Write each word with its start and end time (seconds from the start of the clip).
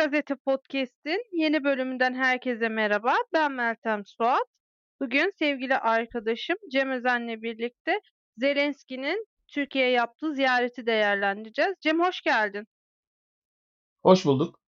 Gazete 0.00 0.36
Podcast'in 0.36 1.22
yeni 1.32 1.64
bölümünden 1.64 2.14
herkese 2.14 2.68
merhaba. 2.68 3.14
Ben 3.32 3.52
Meltem 3.52 4.06
Suat. 4.06 4.46
Bugün 5.00 5.32
sevgili 5.38 5.76
arkadaşım 5.76 6.56
Cem 6.72 6.90
Özen'le 6.90 7.42
birlikte 7.42 8.00
Zelenski'nin 8.36 9.26
Türkiye'ye 9.48 9.90
yaptığı 9.90 10.34
ziyareti 10.34 10.86
değerlendireceğiz. 10.86 11.74
Cem 11.80 12.00
hoş 12.00 12.20
geldin. 12.20 12.66
Hoş 14.02 14.24
bulduk. 14.24 14.60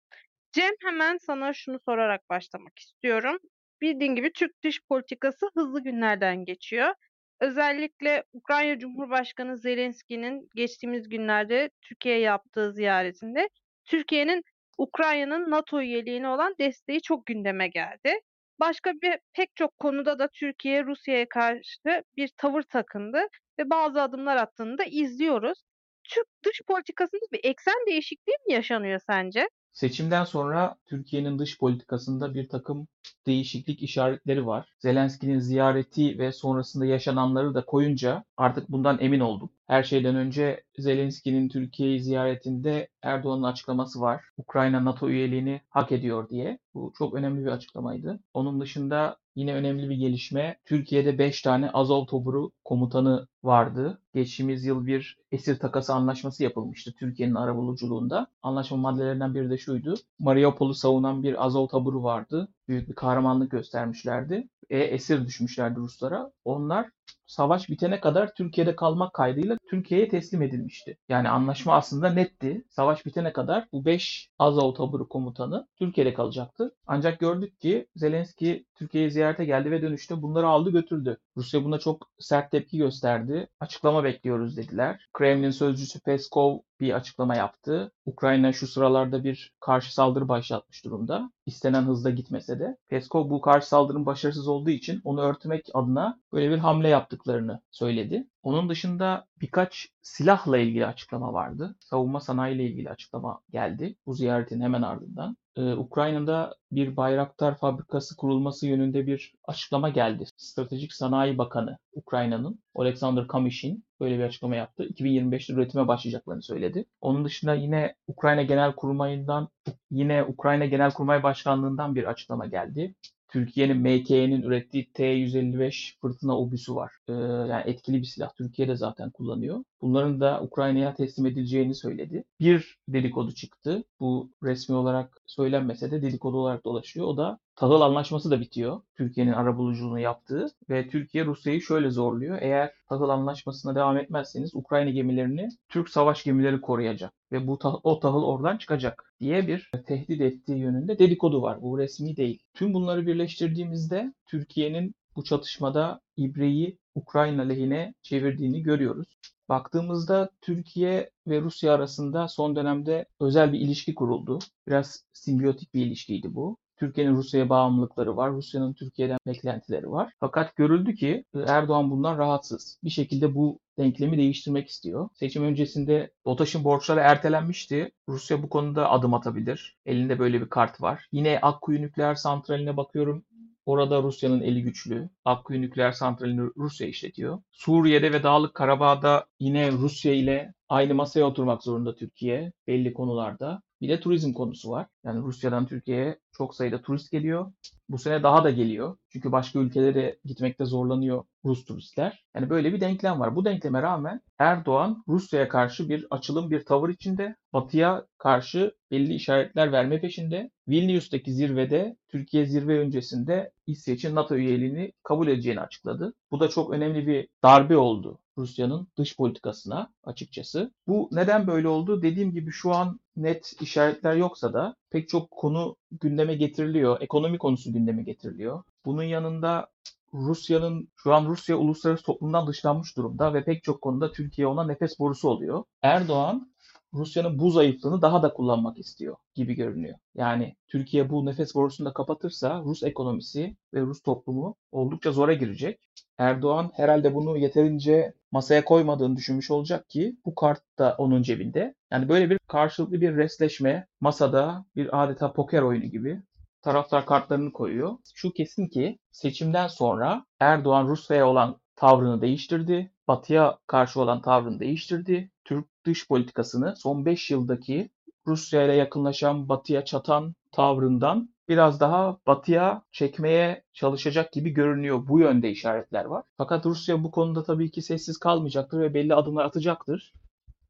Cem 0.53 0.73
hemen 0.82 1.16
sana 1.16 1.53
şunu 1.53 1.79
sorarak 1.85 2.30
başlamak 2.30 2.79
istiyorum. 2.79 3.39
Bildiğin 3.80 4.14
gibi 4.14 4.33
Türk 4.33 4.62
dış 4.64 4.80
politikası 4.89 5.51
hızlı 5.55 5.83
günlerden 5.83 6.45
geçiyor. 6.45 6.95
Özellikle 7.41 8.25
Ukrayna 8.33 8.79
Cumhurbaşkanı 8.79 9.59
Zelenski'nin 9.59 10.49
geçtiğimiz 10.55 11.09
günlerde 11.09 11.70
Türkiye'ye 11.83 12.20
yaptığı 12.20 12.73
ziyaretinde 12.73 13.48
Türkiye'nin 13.84 14.42
Ukrayna'nın 14.79 15.51
NATO 15.51 15.81
üyeliğine 15.81 16.29
olan 16.29 16.55
desteği 16.61 17.03
çok 17.03 17.27
gündeme 17.27 17.69
geldi. 17.69 18.21
Başka 18.61 18.93
bir 18.93 19.19
pek 19.33 19.57
çok 19.57 19.79
konuda 19.79 20.19
da 20.19 20.29
Türkiye 20.29 20.85
Rusya'ya 20.85 21.29
karşı 21.29 22.03
bir 22.17 22.31
tavır 22.37 22.62
takındı 22.62 23.19
ve 23.59 23.71
bazı 23.71 24.03
adımlar 24.03 24.37
attığını 24.37 24.79
da 24.79 24.85
izliyoruz. 24.85 25.59
Türk 26.05 26.27
dış 26.45 26.61
politikasında 26.69 27.21
bir 27.33 27.41
eksen 27.43 27.87
değişikliği 27.87 28.37
mi 28.47 28.53
yaşanıyor 28.53 29.01
sence? 29.07 29.48
Seçimden 29.73 30.25
sonra 30.25 30.77
Türkiye'nin 30.87 31.39
dış 31.39 31.59
politikasında 31.59 32.34
bir 32.34 32.48
takım 32.48 32.89
değişiklik 33.27 33.83
işaretleri 33.83 34.47
var. 34.47 34.69
Zelenski'nin 34.79 35.39
ziyareti 35.39 36.19
ve 36.19 36.33
sonrasında 36.33 36.87
yaşananları 36.87 37.55
da 37.55 37.65
koyunca 37.65 38.25
artık 38.37 38.69
bundan 38.69 38.98
emin 39.01 39.20
olduk. 39.20 39.51
Her 39.73 39.83
şeyden 39.83 40.17
önce 40.17 40.65
Zelenski'nin 40.79 41.49
Türkiye'yi 41.49 42.01
ziyaretinde 42.01 42.89
Erdoğan'ın 43.03 43.43
açıklaması 43.43 44.01
var. 44.01 44.25
Ukrayna 44.37 44.84
NATO 44.84 45.09
üyeliğini 45.09 45.61
hak 45.69 45.92
ediyor 45.92 46.29
diye. 46.29 46.59
Bu 46.75 46.92
çok 46.98 47.14
önemli 47.14 47.45
bir 47.45 47.51
açıklamaydı. 47.51 48.20
Onun 48.34 48.61
dışında 48.61 49.17
yine 49.37 49.55
önemli 49.55 49.91
bir 49.91 49.97
gelişme. 49.97 50.56
Türkiye'de 50.64 51.19
5 51.19 51.42
tane 51.42 51.70
Azov 51.70 52.06
Toburu 52.06 52.51
komutanı 52.64 53.27
vardı. 53.42 54.01
Geçtiğimiz 54.14 54.64
yıl 54.64 54.87
bir 54.87 55.19
esir 55.33 55.59
takası 55.59 55.95
anlaşması 55.95 56.42
yapılmıştı 56.42 56.92
Türkiye'nin 56.98 57.34
arabuluculuğunda. 57.34 58.27
Anlaşma 58.42 58.77
maddelerinden 58.77 59.34
biri 59.34 59.51
de 59.51 59.59
şuydu. 59.59 59.95
Mariupol'u 60.19 60.75
savunan 60.75 61.23
bir 61.23 61.45
Azov 61.45 61.69
taburu 61.69 62.03
vardı. 62.03 62.48
Büyük 62.69 62.89
bir 62.89 62.95
kahramanlık 62.95 63.51
göstermişlerdi. 63.51 64.48
E, 64.70 64.79
esir 64.79 65.27
düşmüşlerdi 65.27 65.81
Ruslara. 65.81 66.33
Onlar 66.45 66.91
savaş 67.27 67.68
bitene 67.68 68.00
kadar 68.00 68.34
Türkiye'de 68.34 68.77
kalmak 68.77 69.14
kaydıyla 69.14 69.56
Türkiye'ye 69.70 70.08
teslim 70.08 70.42
edilmişti. 70.42 70.98
Yani 71.08 71.28
anlaşma 71.28 71.74
aslında 71.74 72.10
netti. 72.10 72.64
Savaş 72.70 73.06
bitene 73.06 73.32
kadar 73.32 73.68
bu 73.72 73.84
5 73.84 74.28
Azov 74.38 74.74
taburu 74.74 75.08
komutanı 75.08 75.66
Türkiye'de 75.78 76.14
kalacaktı. 76.14 76.74
Ancak 76.86 77.20
gördük 77.20 77.60
ki 77.60 77.86
Zelenski 77.96 78.66
Türkiye'ye 78.74 79.10
ziyarete 79.10 79.44
geldi 79.44 79.70
ve 79.70 79.83
dönüşte 79.83 80.22
bunları 80.22 80.48
aldı 80.48 80.70
götürdü. 80.70 81.18
Rusya 81.36 81.64
buna 81.64 81.78
çok 81.78 82.10
sert 82.18 82.50
tepki 82.50 82.78
gösterdi. 82.78 83.48
Açıklama 83.60 84.05
bekliyoruz 84.05 84.56
dediler. 84.56 85.08
Kremlin 85.12 85.50
sözcüsü 85.50 86.00
Peskov 86.00 86.58
bir 86.80 86.92
açıklama 86.92 87.36
yaptı. 87.36 87.92
Ukrayna 88.06 88.52
şu 88.52 88.66
sıralarda 88.66 89.24
bir 89.24 89.52
karşı 89.60 89.94
saldırı 89.94 90.28
başlatmış 90.28 90.84
durumda. 90.84 91.33
İstenen 91.46 91.83
hızda 91.83 92.10
gitmese 92.10 92.58
de. 92.58 92.77
Peskov 92.88 93.30
bu 93.30 93.40
karşı 93.40 93.68
saldırının 93.68 94.06
başarısız 94.06 94.48
olduğu 94.48 94.70
için 94.70 95.00
onu 95.05 95.20
örtmek 95.20 95.68
adına 95.74 96.20
böyle 96.33 96.50
bir 96.50 96.58
hamle 96.58 96.88
yaptıklarını 97.03 97.61
söyledi. 97.70 98.27
Onun 98.42 98.69
dışında 98.69 99.27
birkaç 99.41 99.89
silahla 100.03 100.58
ilgili 100.58 100.86
açıklama 100.86 101.33
vardı. 101.33 101.77
Savunma 101.81 102.20
sanayi 102.20 102.56
ile 102.56 102.64
ilgili 102.64 102.91
açıklama 102.91 103.41
geldi 103.50 103.97
bu 104.06 104.14
ziyaretin 104.14 104.61
hemen 104.61 104.83
ardından. 104.83 105.36
Ee, 105.56 105.73
Ukrayna'da 105.73 106.55
bir 106.73 106.97
Bayraktar 106.97 107.58
fabrikası 107.58 108.17
kurulması 108.17 108.67
yönünde 108.67 109.07
bir 109.07 109.35
açıklama 109.45 109.89
geldi. 109.89 110.24
Stratejik 110.36 110.92
Sanayi 110.92 111.39
Bakanı 111.39 111.79
Ukrayna'nın 111.92 112.63
Alexander 112.74 113.29
Kamishin 113.29 113.84
böyle 114.01 114.19
bir 114.19 114.24
açıklama 114.24 114.57
yaptı. 114.57 114.84
2025'te 114.84 115.52
üretime 115.52 115.89
başlayacaklarını 115.89 116.42
söyledi. 116.42 116.84
Onun 117.01 117.24
dışında 117.24 117.55
yine 117.55 117.95
Ukrayna 118.07 118.42
Genel 118.42 118.73
Kurmayından 118.74 119.48
yine 119.90 120.24
Ukrayna 120.24 120.64
Genel 120.67 120.92
Kurmay 120.92 121.23
Başkanlığından 121.23 121.95
bir 121.95 122.05
açıklama 122.05 122.46
geldi. 122.46 122.95
Türkiye'nin 123.33 123.77
MK'nin 123.77 124.43
ürettiği 124.43 124.93
T-155 124.93 125.98
fırtına 126.01 126.39
obüsü 126.39 126.75
var. 126.75 126.93
Ee, 127.09 127.13
yani 127.13 127.63
etkili 127.67 128.00
bir 128.00 128.06
silah. 128.06 128.35
Türkiye 128.35 128.69
de 128.69 128.76
zaten 128.76 129.11
kullanıyor. 129.11 129.65
Bunların 129.82 130.20
da 130.20 130.43
Ukrayna'ya 130.43 130.94
teslim 130.94 131.26
edileceğini 131.26 131.75
söyledi. 131.75 132.25
Bir 132.41 132.79
dedikodu 132.88 133.32
çıktı. 133.35 133.85
Bu 134.00 134.31
resmi 134.43 134.75
olarak 134.75 135.23
söylenmese 135.26 135.91
de 135.91 136.03
dedikodu 136.03 136.37
olarak 136.37 136.65
dolaşıyor. 136.65 137.06
O 137.06 137.17
da 137.17 137.38
tahıl 137.62 137.81
anlaşması 137.81 138.31
da 138.31 138.40
bitiyor. 138.40 138.81
Türkiye'nin 138.96 139.32
arabuluculuğunu 139.32 139.99
yaptığı 140.00 140.46
ve 140.70 140.88
Türkiye 140.88 141.25
Rusya'yı 141.25 141.61
şöyle 141.61 141.90
zorluyor. 141.90 142.38
Eğer 142.40 142.73
tahıl 142.88 143.08
anlaşmasına 143.08 143.75
devam 143.75 143.96
etmezseniz 143.96 144.55
Ukrayna 144.55 144.90
gemilerini 144.90 145.49
Türk 145.69 145.88
savaş 145.88 146.25
gemileri 146.25 146.61
koruyacak 146.61 147.12
ve 147.32 147.46
bu 147.46 147.58
o 147.82 148.00
tahıl 148.00 148.22
oradan 148.22 148.56
çıkacak 148.56 149.14
diye 149.20 149.46
bir 149.46 149.70
tehdit 149.87 150.20
ettiği 150.20 150.58
yönünde 150.58 150.99
dedikodu 150.99 151.43
var. 151.43 151.62
Bu 151.62 151.78
resmi 151.78 152.17
değil. 152.17 152.43
Tüm 152.55 152.75
bunları 152.75 153.06
birleştirdiğimizde 153.06 154.14
Türkiye'nin 154.26 154.94
bu 155.17 155.25
çatışmada 155.25 156.00
ibreyi 156.17 156.78
Ukrayna 156.94 157.43
lehine 157.43 157.94
çevirdiğini 158.02 158.62
görüyoruz. 158.62 159.08
Baktığımızda 159.49 160.31
Türkiye 160.40 161.11
ve 161.26 161.40
Rusya 161.40 161.75
arasında 161.75 162.28
son 162.28 162.56
dönemde 162.56 163.06
özel 163.20 163.52
bir 163.52 163.61
ilişki 163.61 163.94
kuruldu. 163.94 164.38
Biraz 164.69 165.05
simbiyotik 165.12 165.75
bir 165.75 165.87
ilişkiydi 165.87 166.34
bu. 166.34 166.56
Türkiye'nin 166.82 167.17
Rusya'ya 167.17 167.49
bağımlılıkları 167.49 168.17
var. 168.17 168.32
Rusya'nın 168.32 168.73
Türkiye'den 168.73 169.19
beklentileri 169.26 169.91
var. 169.91 170.12
Fakat 170.20 170.56
görüldü 170.56 170.94
ki 170.94 171.25
Erdoğan 171.47 171.91
bundan 171.91 172.19
rahatsız. 172.19 172.79
Bir 172.85 172.91
şekilde 172.91 173.35
bu 173.35 173.59
denklemi 173.79 174.19
değiştirmek 174.19 174.69
istiyor. 174.69 175.09
Seçim 175.15 175.44
öncesinde 175.44 176.11
BOTAŞ'ın 176.25 176.65
borçları 176.65 177.00
ertelenmişti. 177.00 177.93
Rusya 178.09 178.43
bu 178.43 178.49
konuda 178.49 178.91
adım 178.91 179.15
atabilir. 179.15 179.76
Elinde 179.87 180.19
böyle 180.19 180.41
bir 180.41 180.49
kart 180.49 180.81
var. 180.82 181.06
Yine 181.12 181.38
Akkuyu 181.43 181.82
Nükleer 181.82 182.15
Santrali'ne 182.15 182.76
bakıyorum. 182.76 183.25
Orada 183.67 184.03
Rusya'nın 184.03 184.41
eli 184.41 184.62
güçlü. 184.62 185.11
Akkuyu 185.25 185.61
nükleer 185.61 185.93
santralini 185.93 186.50
Rusya 186.56 186.87
işletiyor. 186.87 187.43
Suriye'de 187.53 188.12
ve 188.12 188.23
Dağlık 188.23 188.55
Karabağ'da 188.55 189.26
yine 189.41 189.73
Rusya 189.73 190.14
ile 190.14 190.55
aynı 190.69 190.94
masaya 190.94 191.25
oturmak 191.25 191.62
zorunda 191.62 191.94
Türkiye 191.94 192.53
belli 192.67 192.93
konularda. 192.93 193.62
Bir 193.82 193.88
de 193.88 194.00
turizm 194.00 194.32
konusu 194.32 194.70
var. 194.70 194.87
Yani 195.05 195.23
Rusya'dan 195.23 195.67
Türkiye'ye 195.67 196.19
çok 196.32 196.55
sayıda 196.55 196.82
turist 196.82 197.11
geliyor. 197.12 197.53
Bu 197.93 197.99
sene 197.99 198.23
daha 198.23 198.44
da 198.44 198.50
geliyor. 198.50 198.97
Çünkü 199.08 199.32
başka 199.32 199.58
ülkelere 199.58 200.19
gitmekte 200.25 200.64
zorlanıyor 200.64 201.25
Rus 201.44 201.64
turistler. 201.64 202.25
Yani 202.35 202.50
böyle 202.50 202.73
bir 202.73 202.81
denklem 202.81 203.20
var. 203.20 203.37
Bu 203.37 203.44
denkleme 203.44 203.82
rağmen 203.82 204.20
Erdoğan 204.38 205.05
Rusya'ya 205.08 205.49
karşı 205.49 205.88
bir 205.88 206.06
açılım, 206.11 206.50
bir 206.50 206.64
tavır 206.64 206.88
içinde. 206.88 207.37
Batı'ya 207.52 208.06
karşı 208.19 208.75
belli 208.91 209.14
işaretler 209.14 209.73
verme 209.73 210.00
peşinde. 210.00 210.50
Vilnius'taki 210.69 211.32
zirvede 211.32 211.97
Türkiye 212.08 212.47
zirve 212.47 212.79
öncesinde 212.79 213.52
İsveç'in 213.67 214.14
NATO 214.14 214.35
üyeliğini 214.35 214.93
kabul 215.02 215.29
edeceğini 215.29 215.61
açıkladı. 215.61 216.14
Bu 216.31 216.41
da 216.41 216.49
çok 216.49 216.70
önemli 216.70 217.06
bir 217.06 217.29
darbe 217.43 217.76
oldu 217.76 218.19
Rusya'nın 218.38 218.88
dış 218.99 219.17
politikasına 219.17 219.93
açıkçası. 220.05 220.73
Bu 220.87 221.08
neden 221.12 221.47
böyle 221.47 221.69
oldu? 221.69 222.02
Dediğim 222.02 222.32
gibi 222.32 222.50
şu 222.50 222.73
an 222.73 223.00
net 223.17 223.52
işaretler 223.61 224.17
yoksa 224.17 224.52
da 224.52 224.76
pek 224.93 225.08
çok 225.08 225.31
konu 225.31 225.76
gündeme 226.00 226.35
getiriliyor. 226.35 227.00
Ekonomi 227.00 227.38
konusu 227.38 227.73
gündeme 227.73 228.03
getiriliyor. 228.03 228.62
Bunun 228.85 229.03
yanında 229.03 229.69
Rusya'nın 230.14 230.88
şu 230.97 231.14
an 231.14 231.26
Rusya 231.26 231.56
uluslararası 231.56 232.05
toplumdan 232.05 232.47
dışlanmış 232.47 232.97
durumda 232.97 233.35
ve 233.35 233.44
pek 233.44 233.64
çok 233.64 233.82
konuda 233.82 234.12
Türkiye 234.12 234.47
ona 234.47 234.67
nefes 234.67 234.99
borusu 234.99 235.29
oluyor. 235.29 235.64
Erdoğan 235.82 236.51
Rusya'nın 236.94 237.38
bu 237.38 237.50
zayıflığını 237.50 238.02
daha 238.02 238.22
da 238.22 238.32
kullanmak 238.32 238.78
istiyor 238.78 239.16
gibi 239.34 239.54
görünüyor. 239.54 239.98
Yani 240.14 240.56
Türkiye 240.68 241.10
bu 241.10 241.26
nefes 241.26 241.54
borusunu 241.54 241.88
da 241.88 241.92
kapatırsa 241.92 242.62
Rus 242.64 242.82
ekonomisi 242.82 243.56
ve 243.74 243.80
Rus 243.80 244.02
toplumu 244.02 244.56
oldukça 244.72 245.12
zora 245.12 245.32
girecek. 245.32 245.80
Erdoğan 246.18 246.70
herhalde 246.74 247.14
bunu 247.14 247.38
yeterince 247.38 248.14
masaya 248.32 248.64
koymadığını 248.64 249.16
düşünmüş 249.16 249.50
olacak 249.50 249.88
ki 249.88 250.16
bu 250.26 250.34
kart 250.34 250.62
da 250.78 250.94
onun 250.98 251.22
cebinde. 251.22 251.74
Yani 251.90 252.08
böyle 252.08 252.30
bir 252.30 252.38
karşılıklı 252.48 253.00
bir 253.00 253.16
resleşme 253.16 253.86
masada 254.00 254.64
bir 254.76 255.02
adeta 255.02 255.32
poker 255.32 255.62
oyunu 255.62 255.84
gibi 255.84 256.22
taraftar 256.62 257.06
kartlarını 257.06 257.52
koyuyor. 257.52 257.96
Şu 258.14 258.32
kesin 258.32 258.68
ki 258.68 258.98
seçimden 259.10 259.66
sonra 259.66 260.24
Erdoğan 260.40 260.88
Rusya'ya 260.88 261.28
olan 261.28 261.56
tavrını 261.76 262.20
değiştirdi. 262.20 262.92
Batı'ya 263.12 263.59
karşı 263.67 264.00
olan 264.00 264.23
tavrını 264.23 264.61
değiştirdi. 264.61 265.31
Türk 265.44 265.67
dış 265.85 266.09
politikasını 266.09 266.76
son 266.76 267.05
5 267.05 267.31
yıldaki 267.31 267.91
Rusya 268.26 268.64
ile 268.64 268.75
yakınlaşan, 268.75 269.49
Batı'ya 269.49 269.85
çatan 269.85 270.35
tavrından 270.53 271.35
biraz 271.49 271.81
daha 271.81 272.19
batıya 272.26 272.82
çekmeye 272.93 273.64
çalışacak 273.73 274.32
gibi 274.32 274.50
görünüyor. 274.50 275.09
Bu 275.09 275.20
yönde 275.20 275.50
işaretler 275.50 276.05
var. 276.05 276.25
Fakat 276.37 276.67
Rusya 276.67 277.05
bu 277.05 277.11
konuda 277.11 277.44
tabii 277.44 277.70
ki 277.70 277.82
sessiz 277.82 278.19
kalmayacaktır 278.19 278.81
ve 278.81 278.94
belli 278.94 279.14
adımlar 279.14 279.44
atacaktır. 279.44 280.12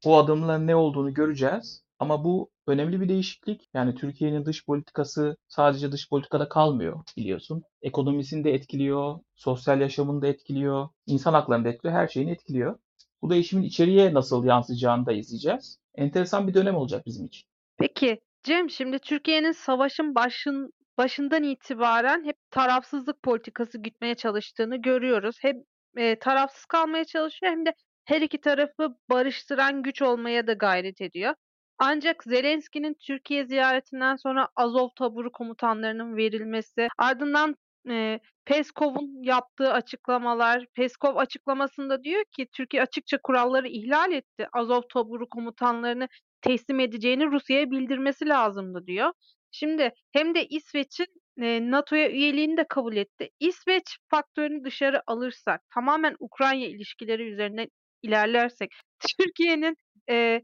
O 0.05 0.17
adımların 0.17 0.67
ne 0.67 0.75
olduğunu 0.75 1.13
göreceğiz. 1.13 1.82
Ama 1.99 2.23
bu 2.23 2.49
önemli 2.67 3.01
bir 3.01 3.09
değişiklik. 3.09 3.69
Yani 3.73 3.95
Türkiye'nin 3.95 4.45
dış 4.45 4.65
politikası 4.65 5.37
sadece 5.47 5.91
dış 5.91 6.09
politikada 6.09 6.49
kalmıyor 6.49 7.03
biliyorsun. 7.17 7.63
Ekonomisini 7.81 8.43
de 8.43 8.53
etkiliyor, 8.53 9.19
sosyal 9.35 9.81
yaşamını 9.81 10.21
da 10.21 10.27
etkiliyor, 10.27 10.89
insan 11.05 11.33
haklarını 11.33 11.65
da 11.65 11.69
etkiliyor, 11.69 11.99
her 11.99 12.07
şeyini 12.07 12.31
etkiliyor. 12.31 12.79
Bu 13.21 13.29
değişimin 13.29 13.63
içeriye 13.63 14.13
nasıl 14.13 14.45
yansıyacağını 14.45 15.05
da 15.05 15.11
izleyeceğiz. 15.11 15.77
Enteresan 15.95 16.47
bir 16.47 16.53
dönem 16.53 16.75
olacak 16.75 17.05
bizim 17.05 17.25
için. 17.25 17.43
Peki 17.77 18.21
Cem, 18.43 18.69
şimdi 18.69 18.99
Türkiye'nin 18.99 19.51
savaşın 19.51 20.15
başın, 20.15 20.73
başından 20.97 21.43
itibaren 21.43 22.25
hep 22.25 22.35
tarafsızlık 22.51 23.23
politikası 23.23 23.77
gütmeye 23.77 24.15
çalıştığını 24.15 24.81
görüyoruz. 24.81 25.37
Hem 25.41 25.55
e, 25.97 26.19
tarafsız 26.19 26.65
kalmaya 26.65 27.05
çalışıyor 27.05 27.51
hem 27.51 27.65
de 27.65 27.73
her 28.05 28.21
iki 28.21 28.41
tarafı 28.41 28.95
barıştıran 29.09 29.83
güç 29.83 30.01
olmaya 30.01 30.47
da 30.47 30.53
gayret 30.53 31.01
ediyor. 31.01 31.33
Ancak 31.79 32.23
Zelenski'nin 32.23 32.93
Türkiye 32.93 33.45
ziyaretinden 33.45 34.15
sonra 34.15 34.47
Azov 34.55 34.89
taburu 34.95 35.31
komutanlarının 35.31 36.17
verilmesi, 36.17 36.87
ardından 36.97 37.55
e, 37.89 38.19
Peskov'un 38.45 39.23
yaptığı 39.23 39.73
açıklamalar, 39.73 40.65
Peskov 40.73 41.15
açıklamasında 41.15 42.03
diyor 42.03 42.23
ki 42.35 42.47
Türkiye 42.51 42.83
açıkça 42.83 43.17
kuralları 43.23 43.67
ihlal 43.67 44.11
etti. 44.11 44.47
Azov 44.53 44.81
taburu 44.93 45.29
komutanlarını 45.29 46.07
teslim 46.41 46.79
edeceğini 46.79 47.25
Rusya'ya 47.25 47.71
bildirmesi 47.71 48.29
lazımdı 48.29 48.87
diyor. 48.87 49.13
Şimdi 49.51 49.91
hem 50.11 50.35
de 50.35 50.45
İsveç'in 50.47 51.07
e, 51.41 51.71
NATO'ya 51.71 52.09
üyeliğini 52.11 52.57
de 52.57 52.65
kabul 52.69 52.95
etti. 52.95 53.29
İsveç 53.39 53.97
faktörünü 54.09 54.63
dışarı 54.63 55.01
alırsak, 55.07 55.61
tamamen 55.73 56.15
Ukrayna 56.19 56.65
ilişkileri 56.65 57.23
üzerinden 57.23 57.67
ilerlersek, 58.03 58.71
Türkiye'nin 59.19 59.75
e, 60.09 60.41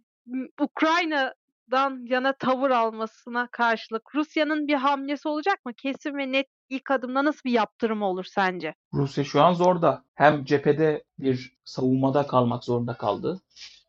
Ukrayna'dan 0.61 2.05
yana 2.05 2.33
tavır 2.33 2.69
almasına 2.69 3.47
karşılık 3.51 4.15
Rusya'nın 4.15 4.67
bir 4.67 4.73
hamlesi 4.75 5.27
olacak 5.27 5.65
mı? 5.65 5.73
Kesin 5.73 6.17
ve 6.17 6.31
net 6.31 6.47
ilk 6.69 6.91
adımda 6.91 7.25
nasıl 7.25 7.41
bir 7.45 7.51
yaptırım 7.51 8.01
olur 8.01 8.23
sence? 8.23 8.73
Rusya 8.93 9.23
şu 9.23 9.41
an 9.41 9.53
zorda. 9.53 10.03
Hem 10.15 10.45
cephede 10.45 11.03
bir 11.19 11.57
savunmada 11.65 12.27
kalmak 12.27 12.63
zorunda 12.63 12.93
kaldı. 12.93 13.41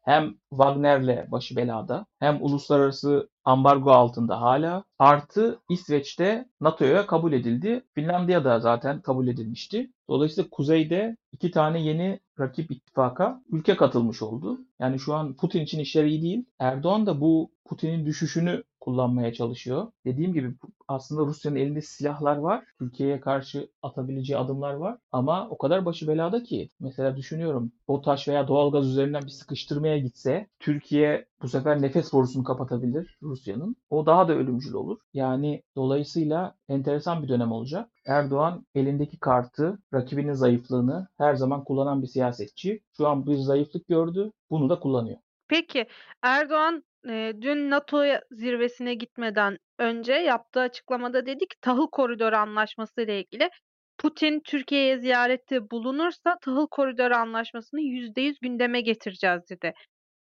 Hem 0.02 0.34
Wagner'le 0.50 1.30
başı 1.30 1.56
belada 1.56 2.06
hem 2.18 2.38
uluslararası 2.42 3.28
ambargo 3.44 3.90
altında 3.90 4.40
hala. 4.40 4.84
Artı 4.98 5.60
İsveç'te 5.70 6.48
NATO'ya 6.60 7.06
kabul 7.06 7.32
edildi. 7.32 7.84
Finlandiya'da 7.94 8.60
zaten 8.60 9.00
kabul 9.00 9.28
edilmişti. 9.28 9.90
Dolayısıyla 10.08 10.50
kuzeyde 10.50 11.16
iki 11.32 11.50
tane 11.50 11.80
yeni 11.82 12.20
rakip 12.40 12.70
ittifaka 12.70 13.42
ülke 13.52 13.76
katılmış 13.76 14.22
oldu. 14.22 14.60
Yani 14.78 14.98
şu 14.98 15.14
an 15.14 15.36
Putin 15.36 15.60
için 15.60 15.78
işler 15.78 16.04
iyi 16.04 16.22
değil. 16.22 16.44
Erdoğan 16.58 17.06
da 17.06 17.20
bu 17.20 17.50
Putin'in 17.64 18.06
düşüşünü 18.06 18.64
kullanmaya 18.80 19.32
çalışıyor. 19.32 19.92
Dediğim 20.04 20.32
gibi 20.32 20.54
aslında 20.88 21.26
Rusya'nın 21.26 21.56
elinde 21.56 21.82
silahlar 21.82 22.36
var. 22.36 22.64
Türkiye'ye 22.78 23.20
karşı 23.20 23.70
atabileceği 23.82 24.38
adımlar 24.38 24.74
var. 24.74 24.98
Ama 25.12 25.48
o 25.50 25.58
kadar 25.58 25.84
başı 25.84 26.08
belada 26.08 26.42
ki. 26.42 26.70
Mesela 26.80 27.16
düşünüyorum 27.16 27.72
BOTAŞ 27.88 28.28
veya 28.28 28.48
doğalgaz 28.48 28.88
üzerinden 28.88 29.22
bir 29.22 29.28
sıkıştırmaya 29.28 29.98
gitse 29.98 30.46
Türkiye 30.60 31.26
bu 31.42 31.48
sefer 31.48 31.82
nefes 31.82 32.12
borusunu 32.12 32.44
kapatabilir 32.44 33.18
Rusya'nın. 33.22 33.76
O 33.90 34.06
daha 34.06 34.28
da 34.28 34.32
ölümcül 34.32 34.72
olur. 34.72 34.98
Yani 35.14 35.62
dolayısıyla 35.76 36.54
enteresan 36.68 37.22
bir 37.22 37.28
dönem 37.28 37.52
olacak. 37.52 37.90
Erdoğan 38.06 38.66
elindeki 38.74 39.18
kartı, 39.18 39.78
rakibinin 39.94 40.32
zayıflığını 40.32 41.08
her 41.18 41.34
zaman 41.34 41.64
kullanan 41.64 42.02
bir 42.02 42.06
siyasetçi. 42.06 42.80
Şu 42.96 43.08
an 43.08 43.26
bir 43.26 43.36
zayıflık 43.36 43.88
gördü. 43.88 44.32
Bunu 44.50 44.70
da 44.70 44.80
kullanıyor. 44.80 45.18
Peki 45.48 45.86
Erdoğan 46.22 46.84
e, 47.08 47.32
dün 47.40 47.70
NATO 47.70 48.04
zirvesine 48.30 48.94
gitmeden 48.94 49.58
önce 49.78 50.12
yaptığı 50.12 50.60
açıklamada 50.60 51.26
dedi 51.26 51.38
ki 51.48 51.56
tahıl 51.60 51.86
koridoru 51.92 52.36
anlaşması 52.36 53.02
ile 53.02 53.20
ilgili 53.20 53.50
Putin 53.98 54.40
Türkiye'ye 54.44 54.98
ziyarette 54.98 55.70
bulunursa 55.70 56.36
tahıl 56.42 56.66
koridoru 56.70 57.14
anlaşmasını 57.14 57.80
%100 57.80 58.38
gündeme 58.42 58.80
getireceğiz 58.80 59.42
dedi. 59.50 59.72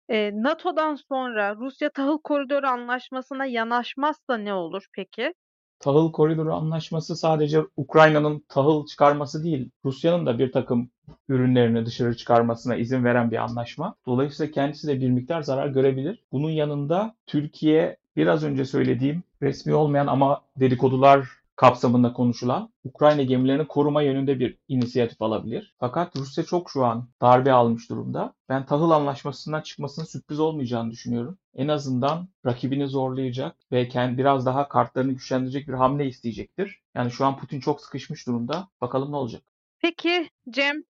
E, 0.10 0.32
NATO'dan 0.34 0.96
sonra 0.96 1.56
Rusya 1.56 1.90
tahıl 1.90 2.20
koridoru 2.24 2.68
anlaşmasına 2.68 3.46
yanaşmazsa 3.46 4.38
ne 4.38 4.54
olur 4.54 4.86
peki? 4.94 5.34
Tahıl 5.80 6.12
koridoru 6.12 6.54
anlaşması 6.54 7.16
sadece 7.16 7.62
Ukrayna'nın 7.78 8.44
tahıl 8.50 8.86
çıkarması 8.86 9.44
değil, 9.44 9.70
Rusya'nın 9.86 10.26
da 10.26 10.40
bir 10.40 10.52
takım 10.52 10.90
ürünlerini 11.30 11.86
dışarı 11.86 12.18
çıkarmasına 12.18 12.76
izin 12.76 13.04
veren 13.04 13.32
bir 13.32 13.38
anlaşma. 13.38 13.96
Dolayısıyla 14.06 14.52
kendisi 14.52 14.88
de 14.88 15.02
bir 15.02 15.10
miktar 15.10 15.42
zarar 15.42 15.68
görebilir. 15.68 16.24
Bunun 16.32 16.50
yanında 16.50 17.16
Türkiye 17.28 17.98
biraz 18.16 18.44
önce 18.44 18.66
söylediğim 18.66 19.24
resmi 19.42 19.74
olmayan 19.74 20.08
ama 20.08 20.42
dedikodular 20.60 21.28
kapsamında 21.58 22.14
konuşulan 22.14 22.74
Ukrayna 22.84 23.24
gemilerini 23.24 23.68
koruma 23.68 24.02
yönünde 24.02 24.40
bir 24.40 24.58
inisiyatif 24.68 25.22
alabilir. 25.22 25.76
Fakat 25.80 26.16
Rusya 26.16 26.44
çok 26.44 26.72
şu 26.72 26.86
an 26.86 27.10
darbe 27.22 27.52
almış 27.52 27.90
durumda. 27.90 28.34
Ben 28.50 28.66
tahıl 28.66 28.92
anlaşmasından 28.92 29.62
çıkmasının 29.62 30.06
sürpriz 30.06 30.40
olmayacağını 30.40 30.92
düşünüyorum. 30.92 31.38
En 31.56 31.68
azından 31.68 32.28
rakibini 32.46 32.88
zorlayacak 32.88 33.56
ve 33.72 33.88
kendi 33.88 34.18
biraz 34.18 34.46
daha 34.46 34.68
kartlarını 34.70 35.12
güçlendirecek 35.12 35.68
bir 35.68 35.74
hamle 35.74 36.06
isteyecektir. 36.06 36.82
Yani 36.96 37.12
şu 37.12 37.26
an 37.26 37.38
Putin 37.38 37.60
çok 37.60 37.82
sıkışmış 37.82 38.28
durumda. 38.28 38.68
Bakalım 38.82 39.12
ne 39.12 39.16
olacak. 39.16 39.42
Peki 39.80 40.30
Cem, 40.50 40.84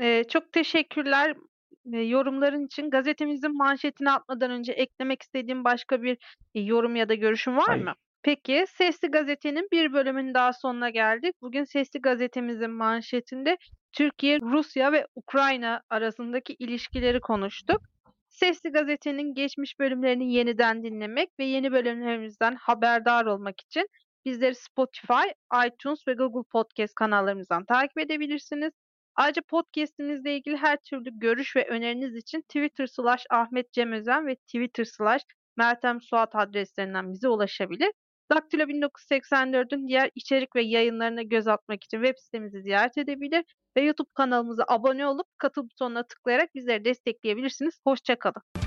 e, 0.00 0.24
çok 0.24 0.52
teşekkürler 0.52 1.36
e, 1.92 1.98
yorumların 1.98 2.66
için. 2.66 2.90
Gazetemizin 2.90 3.56
manşetine 3.56 4.10
atmadan 4.10 4.50
önce 4.50 4.72
eklemek 4.72 5.22
istediğim 5.22 5.64
başka 5.64 6.02
bir 6.02 6.18
e, 6.54 6.60
yorum 6.60 6.96
ya 6.96 7.08
da 7.08 7.14
görüşün 7.14 7.56
var 7.56 7.64
Hayır. 7.66 7.84
mı? 7.84 7.94
Peki, 8.24 8.64
Sesli 8.68 9.08
Gazete'nin 9.08 9.68
bir 9.72 9.92
bölümünün 9.92 10.34
daha 10.34 10.52
sonuna 10.52 10.90
geldik. 10.90 11.34
Bugün 11.42 11.64
Sesli 11.64 12.00
Gazetemizin 12.00 12.70
manşetinde 12.70 13.56
Türkiye, 13.92 14.40
Rusya 14.40 14.92
ve 14.92 15.06
Ukrayna 15.14 15.82
arasındaki 15.90 16.56
ilişkileri 16.58 17.20
konuştuk. 17.20 17.80
Sesli 18.28 18.70
Gazete'nin 18.70 19.34
geçmiş 19.34 19.78
bölümlerini 19.78 20.32
yeniden 20.32 20.82
dinlemek 20.82 21.28
ve 21.38 21.44
yeni 21.44 21.72
bölümlerimizden 21.72 22.56
haberdar 22.60 23.26
olmak 23.26 23.60
için 23.60 23.86
bizleri 24.24 24.54
Spotify, 24.54 25.28
iTunes 25.66 26.08
ve 26.08 26.14
Google 26.14 26.48
Podcast 26.52 26.94
kanallarımızdan 26.94 27.64
takip 27.64 27.98
edebilirsiniz. 27.98 28.72
Ayrıca 29.16 29.42
podcastimizle 29.48 30.36
ilgili 30.36 30.56
her 30.56 30.78
türlü 30.90 31.10
görüş 31.18 31.56
ve 31.56 31.68
öneriniz 31.68 32.16
için 32.16 32.40
Twitter 32.40 32.86
slash 32.86 33.24
Ahmet 33.30 33.72
Cem 33.72 33.92
Özen 33.92 34.26
ve 34.26 34.36
Twitter 34.36 34.84
slash 34.84 35.22
Meltem 35.56 36.00
Suat 36.00 36.34
adreslerinden 36.34 37.12
bize 37.12 37.28
ulaşabilir. 37.28 37.90
Daktilo 38.30 38.62
1984'ün 38.62 39.88
diğer 39.88 40.10
içerik 40.14 40.56
ve 40.56 40.62
yayınlarına 40.62 41.22
göz 41.22 41.48
atmak 41.48 41.84
için 41.84 42.04
web 42.04 42.18
sitemizi 42.18 42.62
ziyaret 42.62 42.98
edebilir 42.98 43.44
ve 43.76 43.80
YouTube 43.80 44.10
kanalımıza 44.14 44.64
abone 44.68 45.06
olup 45.06 45.26
katıl 45.38 45.64
butonuna 45.64 46.06
tıklayarak 46.06 46.54
bizleri 46.54 46.84
destekleyebilirsiniz. 46.84 47.80
Hoşçakalın. 47.86 48.63